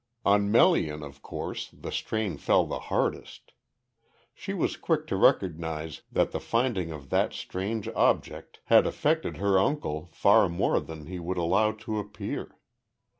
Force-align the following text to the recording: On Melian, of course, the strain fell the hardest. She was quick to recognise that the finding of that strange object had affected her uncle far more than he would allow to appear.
On 0.25 0.51
Melian, 0.51 1.03
of 1.03 1.21
course, 1.21 1.69
the 1.71 1.91
strain 1.91 2.37
fell 2.39 2.65
the 2.65 2.79
hardest. 2.89 3.51
She 4.33 4.51
was 4.51 4.75
quick 4.75 5.05
to 5.05 5.15
recognise 5.15 6.01
that 6.11 6.31
the 6.31 6.39
finding 6.39 6.91
of 6.91 7.11
that 7.11 7.33
strange 7.33 7.87
object 7.89 8.61
had 8.65 8.87
affected 8.87 9.37
her 9.37 9.59
uncle 9.59 10.09
far 10.11 10.49
more 10.49 10.79
than 10.79 11.05
he 11.05 11.19
would 11.19 11.37
allow 11.37 11.73
to 11.73 11.99
appear. 11.99 12.57